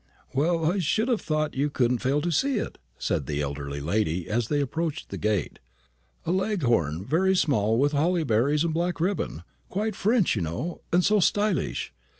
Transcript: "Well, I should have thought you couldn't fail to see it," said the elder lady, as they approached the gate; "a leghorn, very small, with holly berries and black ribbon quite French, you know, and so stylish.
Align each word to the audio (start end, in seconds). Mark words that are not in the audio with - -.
"Well, 0.33 0.65
I 0.65 0.79
should 0.79 1.09
have 1.09 1.21
thought 1.21 1.53
you 1.53 1.69
couldn't 1.69 1.99
fail 1.99 2.21
to 2.21 2.31
see 2.31 2.57
it," 2.57 2.79
said 2.97 3.27
the 3.27 3.39
elder 3.39 3.69
lady, 3.69 4.27
as 4.27 4.47
they 4.47 4.59
approached 4.59 5.09
the 5.09 5.17
gate; 5.19 5.59
"a 6.25 6.31
leghorn, 6.31 7.05
very 7.05 7.35
small, 7.35 7.77
with 7.77 7.91
holly 7.91 8.23
berries 8.23 8.63
and 8.63 8.73
black 8.73 8.99
ribbon 8.99 9.43
quite 9.69 9.95
French, 9.95 10.35
you 10.35 10.41
know, 10.41 10.81
and 10.91 11.05
so 11.05 11.19
stylish. 11.19 11.93